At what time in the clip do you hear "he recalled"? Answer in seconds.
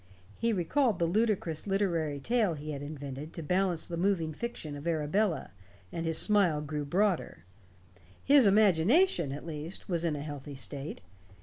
0.39-0.97